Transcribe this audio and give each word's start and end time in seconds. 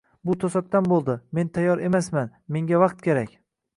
-Bu 0.27 0.35
to'satdan 0.43 0.87
bo'ldi, 0.93 1.17
men 1.39 1.51
tayyor 1.57 1.85
emasman, 1.91 2.33
menga 2.57 2.81
vaqt 2.85 3.05
kerak! 3.11 3.37